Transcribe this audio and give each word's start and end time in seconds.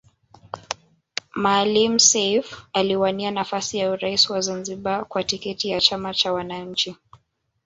Maalim 1.35 1.99
Seif 1.99 2.65
aliwania 2.73 3.31
nafasi 3.31 3.77
ya 3.77 3.91
urais 3.91 4.29
wa 4.29 4.41
Zanzibari 4.41 5.05
kwa 5.05 5.23
tiketi 5.23 5.69
ya 5.69 5.81
chama 5.81 6.13
cha 6.13 6.33
wananchi 6.33 6.95